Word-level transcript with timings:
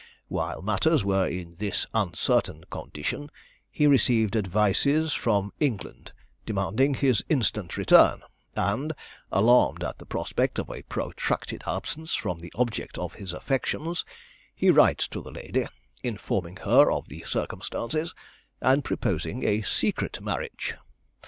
While 0.29 0.63
matters 0.63 1.03
were 1.05 1.27
in 1.27 1.53
this 1.59 1.85
uncertain 1.93 2.63
condition, 2.71 3.29
he 3.69 3.85
received 3.85 4.35
advices 4.35 5.13
from 5.13 5.53
England 5.59 6.11
demanding 6.43 6.95
his 6.95 7.23
instant 7.29 7.77
return, 7.77 8.23
and, 8.55 8.93
alarmed 9.31 9.83
at 9.83 9.99
the 9.99 10.07
prospect 10.07 10.57
of 10.57 10.71
a 10.71 10.81
protracted 10.81 11.61
absence 11.67 12.15
from 12.15 12.39
the 12.39 12.51
object 12.55 12.97
of 12.97 13.13
his 13.13 13.31
affections, 13.31 14.03
he 14.55 14.71
writes 14.71 15.07
to 15.09 15.21
the 15.21 15.29
lady, 15.29 15.67
informing 16.01 16.55
her 16.65 16.91
of 16.91 17.07
the 17.07 17.21
circumstances, 17.21 18.15
and 18.59 18.83
proposing 18.83 19.45
a 19.47 19.61
secret 19.61 20.19
marriage. 20.19 20.73